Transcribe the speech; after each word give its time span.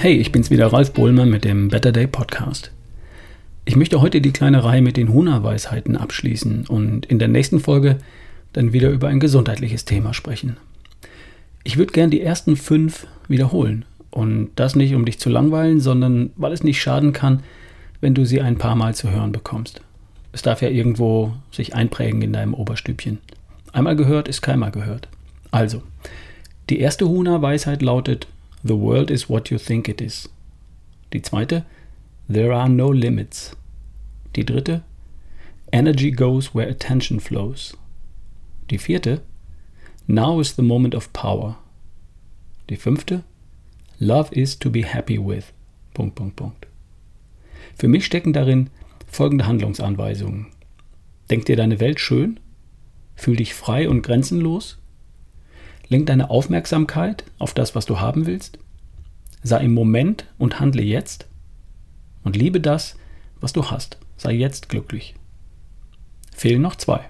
Hey, 0.00 0.14
ich 0.14 0.30
bin's 0.30 0.48
wieder, 0.48 0.72
Ralf 0.72 0.92
Bohlmer 0.92 1.26
mit 1.26 1.44
dem 1.44 1.70
Better 1.70 1.90
Day 1.90 2.06
Podcast. 2.06 2.70
Ich 3.64 3.74
möchte 3.74 4.00
heute 4.00 4.20
die 4.20 4.30
kleine 4.30 4.62
Reihe 4.62 4.80
mit 4.80 4.96
den 4.96 5.12
Huna-Weisheiten 5.12 5.96
abschließen 5.96 6.68
und 6.68 7.06
in 7.06 7.18
der 7.18 7.26
nächsten 7.26 7.58
Folge 7.58 7.98
dann 8.52 8.72
wieder 8.72 8.90
über 8.90 9.08
ein 9.08 9.18
gesundheitliches 9.18 9.86
Thema 9.86 10.14
sprechen. 10.14 10.56
Ich 11.64 11.78
würde 11.78 11.92
gern 11.92 12.10
die 12.10 12.20
ersten 12.20 12.54
fünf 12.56 13.08
wiederholen 13.26 13.86
und 14.12 14.50
das 14.54 14.76
nicht, 14.76 14.94
um 14.94 15.04
dich 15.04 15.18
zu 15.18 15.30
langweilen, 15.30 15.80
sondern 15.80 16.30
weil 16.36 16.52
es 16.52 16.62
nicht 16.62 16.80
schaden 16.80 17.12
kann, 17.12 17.42
wenn 18.00 18.14
du 18.14 18.24
sie 18.24 18.40
ein 18.40 18.56
paar 18.56 18.76
Mal 18.76 18.94
zu 18.94 19.10
hören 19.10 19.32
bekommst. 19.32 19.80
Es 20.30 20.42
darf 20.42 20.62
ja 20.62 20.68
irgendwo 20.68 21.32
sich 21.50 21.74
einprägen 21.74 22.22
in 22.22 22.32
deinem 22.32 22.54
Oberstübchen. 22.54 23.18
Einmal 23.72 23.96
gehört 23.96 24.28
ist 24.28 24.42
keinmal 24.42 24.70
gehört. 24.70 25.08
Also, 25.50 25.82
die 26.70 26.78
erste 26.78 27.08
Huna-Weisheit 27.08 27.82
lautet: 27.82 28.28
The 28.68 28.76
world 28.76 29.10
is 29.10 29.30
what 29.30 29.50
you 29.50 29.56
think 29.56 29.88
it 29.88 30.02
is. 30.02 30.28
Die 31.14 31.22
zweite: 31.22 31.64
There 32.28 32.54
are 32.54 32.68
no 32.68 32.92
limits. 32.92 33.56
Die 34.36 34.44
dritte: 34.44 34.82
Energy 35.72 36.10
goes 36.10 36.54
where 36.54 36.68
attention 36.68 37.18
flows. 37.18 37.74
Die 38.70 38.76
vierte: 38.76 39.22
Now 40.06 40.38
is 40.38 40.54
the 40.54 40.62
moment 40.62 40.94
of 40.94 41.14
power. 41.14 41.56
Die 42.68 42.76
fünfte: 42.76 43.24
Love 44.00 44.34
is 44.34 44.58
to 44.58 44.70
be 44.70 44.84
happy 44.84 45.18
with. 45.18 45.54
Punkt, 45.94 46.16
Punkt, 46.16 46.36
Punkt. 46.36 46.66
Für 47.74 47.88
mich 47.88 48.04
stecken 48.04 48.34
darin 48.34 48.68
folgende 49.06 49.46
Handlungsanweisungen. 49.46 50.48
Denk 51.30 51.46
dir 51.46 51.56
deine 51.56 51.80
Welt 51.80 52.00
schön, 52.00 52.38
fühl 53.16 53.36
dich 53.36 53.54
frei 53.54 53.88
und 53.88 54.02
grenzenlos, 54.02 54.76
lenk 55.88 56.06
deine 56.06 56.30
Aufmerksamkeit 56.30 57.24
auf 57.38 57.54
das, 57.54 57.74
was 57.74 57.86
du 57.86 58.00
haben 58.00 58.26
willst, 58.26 58.58
sei 59.42 59.64
im 59.64 59.74
Moment 59.74 60.26
und 60.38 60.60
handle 60.60 60.82
jetzt 60.82 61.26
und 62.24 62.36
liebe 62.36 62.60
das, 62.60 62.96
was 63.40 63.52
du 63.52 63.70
hast, 63.70 63.98
sei 64.16 64.32
jetzt 64.32 64.68
glücklich. 64.68 65.14
Fehlen 66.34 66.62
noch 66.62 66.76
zwei. 66.76 67.00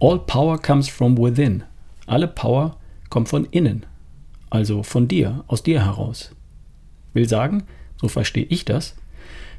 All 0.00 0.18
power 0.18 0.58
comes 0.58 0.88
from 0.88 1.16
within. 1.16 1.64
Alle 2.06 2.28
Power 2.28 2.76
kommt 3.08 3.28
von 3.28 3.44
innen, 3.46 3.86
also 4.50 4.82
von 4.82 5.06
dir, 5.06 5.44
aus 5.46 5.62
dir 5.62 5.84
heraus. 5.84 6.34
Will 7.12 7.28
sagen, 7.28 7.64
so 8.00 8.08
verstehe 8.08 8.46
ich 8.48 8.64
das, 8.64 8.96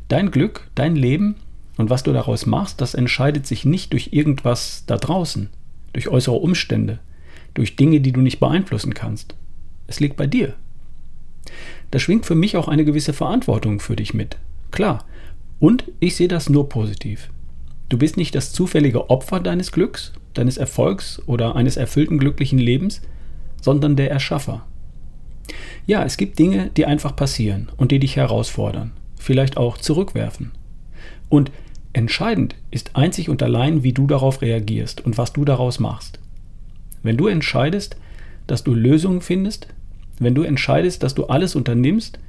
dein 0.07 0.31
Glück, 0.31 0.69
dein 0.75 0.95
Leben 0.95 1.35
und 1.77 1.89
was 1.89 2.03
du 2.03 2.11
daraus 2.11 2.45
machst, 2.45 2.81
das 2.81 2.93
entscheidet 2.93 3.47
sich 3.47 3.63
nicht 3.63 3.93
durch 3.93 4.09
irgendwas 4.11 4.83
da 4.85 4.97
draußen, 4.97 5.49
durch 5.93 6.09
äußere 6.09 6.35
Umstände, 6.35 6.99
durch 7.53 7.75
Dinge, 7.75 8.01
die 8.01 8.11
du 8.11 8.21
nicht 8.21 8.39
beeinflussen 8.39 8.93
kannst. 8.93 9.35
Es 9.87 9.99
liegt 9.99 10.17
bei 10.17 10.27
dir. 10.27 10.55
Da 11.91 11.99
schwingt 11.99 12.25
für 12.25 12.35
mich 12.35 12.57
auch 12.57 12.67
eine 12.67 12.85
gewisse 12.85 13.13
Verantwortung 13.13 13.79
für 13.79 13.95
dich 13.95 14.13
mit. 14.13 14.37
Klar. 14.71 15.05
Und 15.59 15.85
ich 15.99 16.15
sehe 16.15 16.27
das 16.27 16.49
nur 16.49 16.67
positiv. 16.67 17.29
Du 17.89 17.97
bist 17.97 18.17
nicht 18.17 18.33
das 18.33 18.51
zufällige 18.51 19.09
Opfer 19.09 19.39
deines 19.39 19.71
Glücks, 19.71 20.13
deines 20.33 20.57
Erfolgs 20.57 21.21
oder 21.27 21.55
eines 21.55 21.77
erfüllten 21.77 22.17
glücklichen 22.17 22.57
Lebens, 22.57 23.01
sondern 23.61 23.95
der 23.95 24.09
Erschaffer. 24.09 24.65
Ja, 25.85 26.03
es 26.03 26.17
gibt 26.17 26.39
Dinge, 26.39 26.71
die 26.75 26.85
einfach 26.85 27.15
passieren 27.15 27.69
und 27.77 27.91
die 27.91 27.99
dich 27.99 28.15
herausfordern, 28.15 28.91
vielleicht 29.19 29.57
auch 29.57 29.77
zurückwerfen. 29.77 30.51
Und 31.29 31.51
entscheidend 31.93 32.55
ist 32.71 32.95
einzig 32.95 33.29
und 33.29 33.43
allein, 33.43 33.83
wie 33.83 33.93
du 33.93 34.07
darauf 34.07 34.41
reagierst 34.41 35.01
und 35.05 35.17
was 35.17 35.33
du 35.33 35.45
daraus 35.45 35.79
machst. 35.79 36.19
Wenn 37.03 37.17
du 37.17 37.27
entscheidest, 37.27 37.97
dass 38.47 38.63
du 38.63 38.73
Lösungen 38.73 39.21
findest, 39.21 39.67
wenn 40.19 40.35
du 40.35 40.43
entscheidest, 40.43 41.03
dass 41.03 41.15
du 41.15 41.25
alles 41.25 41.55
unternimmst, 41.55 42.19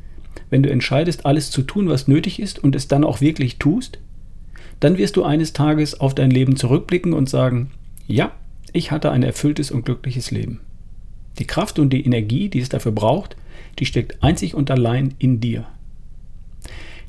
wenn 0.50 0.62
du 0.62 0.70
entscheidest, 0.70 1.26
alles 1.26 1.50
zu 1.50 1.62
tun, 1.62 1.88
was 1.88 2.08
nötig 2.08 2.40
ist 2.40 2.62
und 2.62 2.74
es 2.74 2.88
dann 2.88 3.04
auch 3.04 3.20
wirklich 3.20 3.58
tust, 3.58 3.98
dann 4.80 4.98
wirst 4.98 5.16
du 5.16 5.24
eines 5.24 5.52
Tages 5.52 6.00
auf 6.00 6.14
dein 6.14 6.30
Leben 6.30 6.56
zurückblicken 6.56 7.12
und 7.12 7.28
sagen, 7.28 7.70
ja, 8.06 8.32
ich 8.72 8.90
hatte 8.90 9.12
ein 9.12 9.22
erfülltes 9.22 9.70
und 9.70 9.84
glückliches 9.84 10.30
Leben. 10.30 10.60
Die 11.38 11.46
Kraft 11.46 11.78
und 11.78 11.90
die 11.90 12.04
Energie, 12.04 12.48
die 12.48 12.60
es 12.60 12.68
dafür 12.68 12.92
braucht, 12.92 13.36
die 13.78 13.86
steckt 13.86 14.22
einzig 14.22 14.54
und 14.54 14.70
allein 14.70 15.14
in 15.18 15.40
dir. 15.40 15.66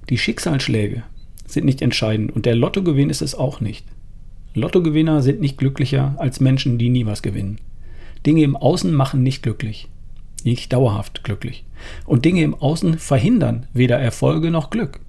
Die 0.09 0.17
Schicksalsschläge 0.17 1.03
sind 1.47 1.65
nicht 1.65 1.81
entscheidend 1.81 2.35
und 2.35 2.45
der 2.45 2.55
Lottogewinn 2.55 3.09
ist 3.09 3.21
es 3.21 3.35
auch 3.35 3.61
nicht. 3.61 3.85
Lottogewinner 4.55 5.21
sind 5.21 5.41
nicht 5.41 5.57
glücklicher 5.57 6.15
als 6.17 6.39
Menschen, 6.39 6.77
die 6.77 6.89
nie 6.89 7.05
was 7.05 7.21
gewinnen. 7.21 7.59
Dinge 8.25 8.41
im 8.41 8.55
Außen 8.55 8.93
machen 8.93 9.21
nicht 9.21 9.43
glücklich, 9.43 9.89
nicht 10.43 10.71
dauerhaft 10.71 11.23
glücklich. 11.25 11.65
Und 12.05 12.23
Dinge 12.25 12.41
im 12.41 12.55
Außen 12.55 12.97
verhindern 12.97 13.67
weder 13.73 13.99
Erfolge 13.99 14.51
noch 14.51 14.69
Glück. 14.69 15.01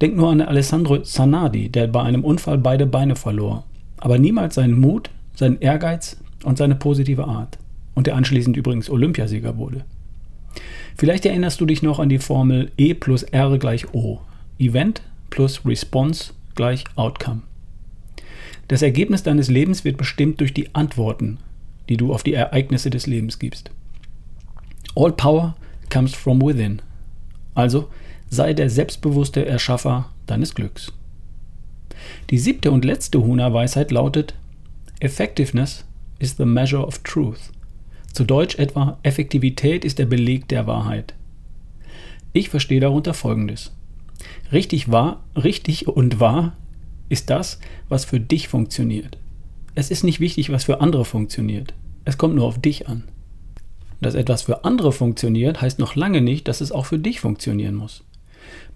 Denk 0.00 0.16
nur 0.16 0.30
an 0.30 0.40
Alessandro 0.40 0.98
Zanardi, 0.98 1.68
der 1.68 1.86
bei 1.86 2.02
einem 2.02 2.24
Unfall 2.24 2.58
beide 2.58 2.86
Beine 2.86 3.14
verlor, 3.14 3.64
aber 3.98 4.18
niemals 4.18 4.56
seinen 4.56 4.78
Mut, 4.78 5.10
seinen 5.36 5.60
Ehrgeiz 5.60 6.16
und 6.44 6.58
seine 6.58 6.74
positive 6.74 7.28
Art. 7.28 7.58
Und 7.94 8.08
der 8.08 8.16
anschließend 8.16 8.56
übrigens 8.56 8.90
Olympiasieger 8.90 9.56
wurde. 9.56 9.84
Vielleicht 10.96 11.24
erinnerst 11.24 11.60
du 11.60 11.66
dich 11.66 11.82
noch 11.82 12.00
an 12.00 12.08
die 12.08 12.18
Formel 12.18 12.72
E 12.76 12.94
plus 12.94 13.22
R 13.22 13.56
gleich 13.58 13.94
O. 13.94 14.20
Event 14.58 15.02
plus 15.30 15.64
Response 15.64 16.32
gleich 16.56 16.84
Outcome. 16.96 17.42
Das 18.72 18.80
Ergebnis 18.80 19.22
deines 19.22 19.50
Lebens 19.50 19.84
wird 19.84 19.98
bestimmt 19.98 20.40
durch 20.40 20.54
die 20.54 20.74
Antworten, 20.74 21.36
die 21.90 21.98
du 21.98 22.10
auf 22.14 22.22
die 22.22 22.32
Ereignisse 22.32 22.88
des 22.88 23.06
Lebens 23.06 23.38
gibst. 23.38 23.70
All 24.96 25.12
power 25.12 25.54
comes 25.90 26.14
from 26.14 26.40
within. 26.40 26.80
Also 27.54 27.90
sei 28.30 28.54
der 28.54 28.70
selbstbewusste 28.70 29.44
Erschaffer 29.44 30.08
deines 30.24 30.54
Glücks. 30.54 30.90
Die 32.30 32.38
siebte 32.38 32.70
und 32.70 32.86
letzte 32.86 33.22
Huna-Weisheit 33.22 33.90
lautet: 33.90 34.32
Effectiveness 35.00 35.84
is 36.18 36.38
the 36.38 36.46
measure 36.46 36.86
of 36.86 37.00
truth. 37.00 37.52
Zu 38.14 38.24
Deutsch 38.24 38.58
etwa: 38.58 38.98
Effektivität 39.02 39.84
ist 39.84 39.98
der 39.98 40.06
Beleg 40.06 40.48
der 40.48 40.66
Wahrheit. 40.66 41.12
Ich 42.32 42.48
verstehe 42.48 42.80
darunter 42.80 43.12
Folgendes. 43.12 43.70
Richtig 44.50 44.90
wahr, 44.90 45.22
richtig 45.36 45.88
und 45.88 46.20
wahr 46.20 46.56
ist 47.12 47.28
das, 47.28 47.60
was 47.90 48.06
für 48.06 48.18
dich 48.18 48.48
funktioniert. 48.48 49.18
Es 49.74 49.90
ist 49.90 50.02
nicht 50.02 50.18
wichtig, 50.18 50.50
was 50.50 50.64
für 50.64 50.80
andere 50.80 51.04
funktioniert. 51.04 51.74
Es 52.06 52.16
kommt 52.16 52.34
nur 52.34 52.46
auf 52.46 52.58
dich 52.58 52.88
an. 52.88 53.04
Dass 54.00 54.14
etwas 54.14 54.42
für 54.42 54.64
andere 54.64 54.92
funktioniert, 54.92 55.60
heißt 55.60 55.78
noch 55.78 55.94
lange 55.94 56.22
nicht, 56.22 56.48
dass 56.48 56.62
es 56.62 56.72
auch 56.72 56.86
für 56.86 56.98
dich 56.98 57.20
funktionieren 57.20 57.74
muss. 57.74 58.02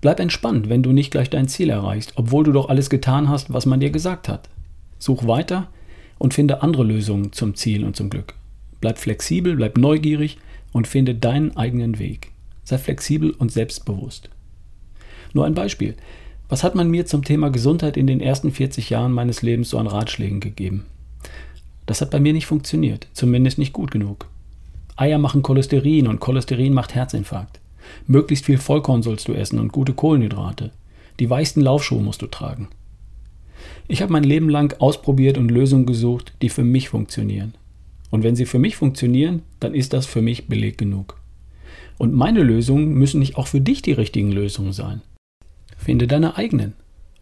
Bleib 0.03 0.21
entspannt, 0.21 0.69
wenn 0.69 0.83
du 0.83 0.93
nicht 0.93 1.11
gleich 1.11 1.31
dein 1.31 1.49
Ziel 1.49 1.71
erreichst, 1.71 2.13
obwohl 2.17 2.45
du 2.45 2.53
doch 2.53 2.69
alles 2.69 2.91
getan 2.91 3.31
hast, 3.31 3.53
was 3.53 3.65
man 3.65 3.81
dir 3.81 3.91
gesagt 3.91 4.29
hat. 4.29 4.51
Such 4.99 5.27
weiter 5.27 5.69
und 6.19 6.35
finde 6.35 6.63
andere 6.63 6.85
Lösungen 6.85 7.33
zum 7.33 7.55
Ziel 7.55 7.85
und 7.85 7.97
zum 7.97 8.11
Glück. 8.11 8.35
Bleib 8.83 8.99
flexibel, 8.99 9.57
bleib 9.57 9.79
neugierig 9.79 10.37
und 10.73 10.87
finde 10.87 11.15
deinen 11.15 11.57
eigenen 11.57 11.99
Weg. 11.99 12.33
Sei 12.65 12.77
flexibel 12.77 13.31
und 13.31 13.51
selbstbewusst. 13.51 14.29
Nur 15.33 15.47
ein 15.47 15.55
Beispiel. 15.55 15.97
Was 16.49 16.63
hat 16.63 16.77
man 16.77 16.89
mir 16.89 17.07
zum 17.07 17.25
Thema 17.25 17.51
Gesundheit 17.51 17.97
in 17.97 18.07
den 18.07 18.21
ersten 18.21 18.53
40 18.53 18.91
Jahren 18.91 19.13
meines 19.13 19.43
Lebens 19.43 19.71
so 19.71 19.79
an 19.79 19.89
Ratschlägen 19.89 20.39
gegeben? 20.39 20.87
Das 21.87 22.01
hat 22.01 22.13
bei 22.13 22.21
mir 22.21 22.33
nicht 22.33 22.47
funktioniert, 22.47 23.09
zumindest 23.15 23.59
nicht 23.59 23.73
gut 23.73 23.91
genug. 23.91 24.29
Eier 24.95 25.19
machen 25.19 25.43
Cholesterin 25.43 26.07
und 26.07 26.21
Cholesterin 26.21 26.73
macht 26.73 26.95
Herzinfarkt. 26.95 27.61
Möglichst 28.07 28.45
viel 28.45 28.59
Vollkorn 28.59 29.03
sollst 29.03 29.27
du 29.27 29.33
essen 29.33 29.59
und 29.59 29.73
gute 29.73 29.93
Kohlenhydrate. 29.93 30.71
Die 31.19 31.31
weichsten 31.31 31.61
Laufschuhe 31.61 32.03
musst 32.03 32.23
du 32.23 32.27
tragen. 32.29 32.69
Ich 33.89 34.01
habe 34.01 34.13
mein 34.13 34.25
Leben 34.25 34.49
lang 34.49 34.75
ausprobiert 34.81 35.39
und 35.39 35.51
Lösungen 35.51 35.87
gesucht, 35.87 36.33
die 36.43 36.49
für 36.49 36.65
mich 36.65 36.89
funktionieren. 36.89 37.55
Und 38.11 38.23
wenn 38.23 38.37
sie 38.37 38.47
für 38.47 38.61
mich 38.61 38.77
funktionieren, 38.77 39.43
dann 39.59 39.75
ist 39.75 39.93
das 39.93 40.07
für 40.07 40.23
mich 40.23 40.47
Beleg 40.47 40.79
genug. 40.79 41.19
Und 41.99 42.15
meine 42.15 42.43
Lösungen 42.43 42.95
müssen 42.95 43.19
nicht 43.19 43.37
auch 43.37 43.49
für 43.49 43.61
dich 43.61 43.83
die 43.83 43.93
richtigen 43.93 44.31
Lösungen 44.31 44.73
sein. 44.73 45.03
Finde 45.87 46.09
deine 46.09 46.37
eigenen 46.37 46.73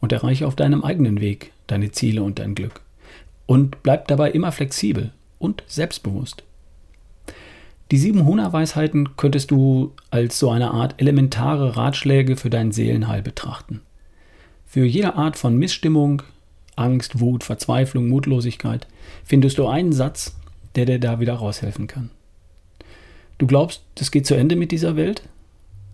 und 0.01 0.11
erreiche 0.11 0.47
auf 0.47 0.57
deinem 0.57 0.85
eigenen 0.85 1.21
Weg 1.21 1.53
deine 1.67 1.93
Ziele 1.93 2.23
und 2.23 2.39
dein 2.39 2.55
Glück. 2.55 2.81
Und 3.45 3.83
bleib 3.83 4.09
dabei 4.09 4.31
immer 4.31 4.53
flexibel 4.53 5.11
und 5.39 5.63
selbstbewusst. 5.67 6.45
Die 7.91 7.99
sieben 7.99 8.25
Huna-Weisheiten 8.25 9.19
könntest 9.19 9.51
du 9.51 9.93
als 10.11 10.39
so 10.39 10.49
eine 10.49 10.71
Art 10.71 10.95
elementare 10.97 11.77
Ratschläge 11.77 12.39
für 12.39 12.49
dein 12.49 12.73
Seelenheil 12.73 13.21
betrachten. 13.21 13.83
Für 14.65 14.87
jede 14.87 15.17
Art 15.17 15.37
von 15.37 15.59
Missstimmung, 15.59 16.23
Angst, 16.75 17.21
Wut, 17.21 17.45
Verzweiflung, 17.45 18.09
Mutlosigkeit 18.09 18.87
findest 19.25 19.59
du 19.59 19.67
einen 19.67 19.93
Satz, 19.93 20.39
der 20.75 20.87
dir 20.87 20.99
da 20.99 21.21
wieder 21.21 21.35
raushelfen 21.35 21.87
kann. 21.87 22.09
Du 23.37 23.47
glaubst, 23.47 23.83
es 24.01 24.11
geht 24.11 24.27
zu 24.27 24.35
Ende 24.35 24.57
mit 24.57 24.73
dieser 24.73 24.97
Welt? 24.97 25.29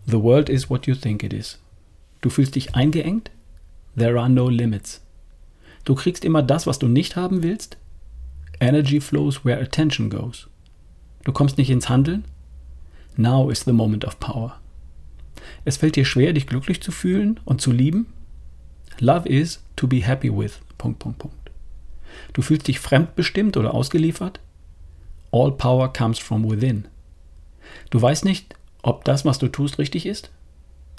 The 0.06 0.22
world 0.22 0.48
is 0.48 0.70
what 0.70 0.86
you 0.86 0.94
think 0.94 1.24
it 1.24 1.32
is. 1.32 1.58
Du 2.20 2.30
fühlst 2.30 2.54
dich 2.54 2.74
eingeengt? 2.74 3.30
There 3.96 4.20
are 4.20 4.28
no 4.28 4.48
limits. 4.48 5.02
Du 5.84 5.94
kriegst 5.94 6.24
immer 6.24 6.42
das, 6.42 6.66
was 6.66 6.78
du 6.78 6.88
nicht 6.88 7.16
haben 7.16 7.42
willst? 7.42 7.78
Energy 8.60 9.00
flows 9.00 9.44
where 9.44 9.60
attention 9.60 10.10
goes. 10.10 10.48
Du 11.24 11.32
kommst 11.32 11.58
nicht 11.58 11.70
ins 11.70 11.88
Handeln? 11.88 12.24
Now 13.16 13.50
is 13.50 13.64
the 13.64 13.72
moment 13.72 14.04
of 14.04 14.20
power. 14.20 14.60
Es 15.64 15.78
fällt 15.78 15.96
dir 15.96 16.04
schwer, 16.04 16.32
dich 16.32 16.46
glücklich 16.46 16.82
zu 16.82 16.92
fühlen 16.92 17.40
und 17.44 17.60
zu 17.60 17.72
lieben? 17.72 18.12
Love 18.98 19.28
is 19.28 19.62
to 19.76 19.86
be 19.86 20.06
happy 20.06 20.30
with. 20.30 20.60
Punkt, 20.78 20.98
Punkt, 20.98 21.18
Punkt. 21.18 21.50
Du 22.32 22.42
fühlst 22.42 22.68
dich 22.68 22.80
fremdbestimmt 22.80 23.56
oder 23.56 23.74
ausgeliefert? 23.74 24.40
All 25.32 25.52
power 25.52 25.92
comes 25.92 26.18
from 26.18 26.50
within. 26.50 26.86
Du 27.90 28.00
weißt 28.00 28.24
nicht, 28.24 28.54
ob 28.82 29.04
das, 29.04 29.24
was 29.24 29.38
du 29.38 29.48
tust, 29.48 29.78
richtig 29.78 30.06
ist? 30.06 30.30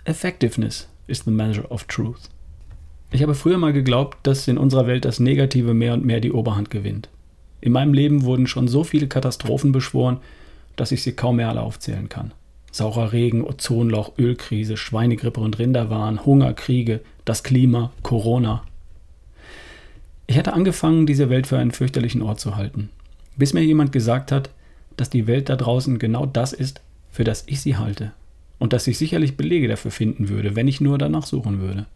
Effectiveness 0.03 0.87
is 1.05 1.25
the 1.25 1.31
measure 1.31 1.69
of 1.69 1.83
truth. 1.83 2.29
Ich 3.11 3.21
habe 3.21 3.35
früher 3.35 3.59
mal 3.59 3.71
geglaubt, 3.71 4.17
dass 4.23 4.47
in 4.47 4.57
unserer 4.57 4.87
Welt 4.87 5.05
das 5.05 5.19
Negative 5.19 5.75
mehr 5.75 5.93
und 5.93 6.03
mehr 6.03 6.19
die 6.19 6.31
Oberhand 6.31 6.71
gewinnt. 6.71 7.09
In 7.59 7.71
meinem 7.71 7.93
Leben 7.93 8.23
wurden 8.23 8.47
schon 8.47 8.67
so 8.67 8.83
viele 8.83 9.07
Katastrophen 9.07 9.71
beschworen, 9.71 10.17
dass 10.75 10.91
ich 10.91 11.03
sie 11.03 11.11
kaum 11.11 11.35
mehr 11.35 11.49
alle 11.49 11.61
aufzählen 11.61 12.09
kann. 12.09 12.31
Saurer 12.71 13.11
Regen, 13.11 13.43
Ozonloch, 13.43 14.13
Ölkrise, 14.17 14.75
Schweinegrippe 14.75 15.39
und 15.39 15.59
Rinderwahn, 15.59 16.25
Hunger, 16.25 16.53
Kriege, 16.53 17.01
das 17.23 17.43
Klima, 17.43 17.91
Corona. 18.01 18.63
Ich 20.25 20.37
hatte 20.37 20.53
angefangen, 20.53 21.05
diese 21.05 21.29
Welt 21.29 21.45
für 21.45 21.59
einen 21.59 21.71
fürchterlichen 21.71 22.23
Ort 22.23 22.39
zu 22.39 22.55
halten, 22.55 22.89
bis 23.35 23.53
mir 23.53 23.61
jemand 23.61 23.91
gesagt 23.91 24.31
hat, 24.31 24.49
dass 24.97 25.11
die 25.11 25.27
Welt 25.27 25.49
da 25.49 25.57
draußen 25.57 25.99
genau 25.99 26.25
das 26.25 26.53
ist, 26.53 26.81
für 27.11 27.23
das 27.23 27.43
ich 27.47 27.61
sie 27.61 27.75
halte, 27.77 28.13
und 28.61 28.73
dass 28.73 28.85
ich 28.85 28.99
sicherlich 28.99 29.37
Belege 29.37 29.67
dafür 29.67 29.89
finden 29.89 30.29
würde, 30.29 30.55
wenn 30.55 30.67
ich 30.67 30.81
nur 30.81 30.99
danach 30.99 31.25
suchen 31.25 31.61
würde. 31.61 31.87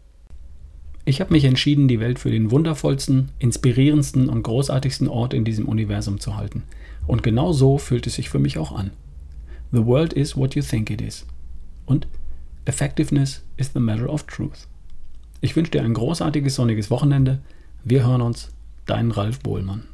Ich 1.04 1.20
habe 1.20 1.32
mich 1.32 1.44
entschieden, 1.44 1.86
die 1.86 2.00
Welt 2.00 2.18
für 2.18 2.32
den 2.32 2.50
wundervollsten, 2.50 3.28
inspirierendsten 3.38 4.28
und 4.28 4.42
großartigsten 4.42 5.06
Ort 5.06 5.32
in 5.32 5.44
diesem 5.44 5.66
Universum 5.68 6.18
zu 6.18 6.36
halten. 6.36 6.64
Und 7.06 7.22
genau 7.22 7.52
so 7.52 7.78
fühlt 7.78 8.08
es 8.08 8.16
sich 8.16 8.30
für 8.30 8.40
mich 8.40 8.58
auch 8.58 8.72
an. 8.72 8.90
The 9.70 9.86
world 9.86 10.12
is 10.12 10.36
what 10.36 10.56
you 10.56 10.62
think 10.62 10.90
it 10.90 11.00
is. 11.00 11.24
Und 11.84 12.08
Effectiveness 12.64 13.44
is 13.56 13.70
the 13.72 13.78
measure 13.78 14.10
of 14.10 14.24
truth. 14.24 14.66
Ich 15.40 15.54
wünsche 15.54 15.70
dir 15.70 15.84
ein 15.84 15.94
großartiges 15.94 16.56
sonniges 16.56 16.90
Wochenende. 16.90 17.38
Wir 17.84 18.04
hören 18.04 18.22
uns. 18.22 18.50
Dein 18.86 19.12
Ralf 19.12 19.38
Bohlmann. 19.38 19.84